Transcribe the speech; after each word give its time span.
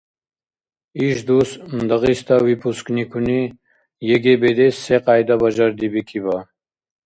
Ишдус 1.07 1.49
Дагъиста 1.89 2.35
выпускникуни 2.45 3.41
ЕГЭ 4.15 4.33
бедес 4.41 4.75
секьяйда 4.85 5.35
бажардибикиба? 5.41 6.37